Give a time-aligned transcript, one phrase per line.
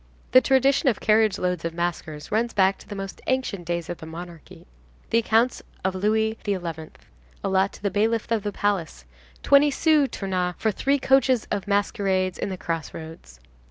[0.31, 3.99] The tradition of carriage loads of maskers runs back to the most ancient days of
[3.99, 4.65] the monarchy.
[5.11, 6.57] The accounts of Louis XI.
[7.43, 9.05] allot to the bailiff of the palace
[9.43, 13.39] "twenty sous, Tournois, for three coaches of mascarades in the crossroads."